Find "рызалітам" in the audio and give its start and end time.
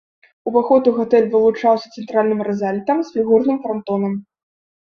2.49-2.97